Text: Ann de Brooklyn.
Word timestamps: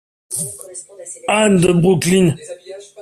Ann 1.27 1.61
de 1.61 1.71
Brooklyn. 1.81 2.27